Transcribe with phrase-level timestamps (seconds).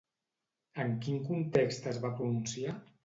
[0.83, 2.75] En quin context es va pronunciar?